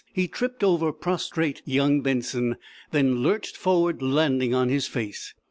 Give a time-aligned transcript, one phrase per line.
[0.11, 2.55] He tripped over prostrate young Benson,
[2.89, 5.35] then lurched forward landing on his face.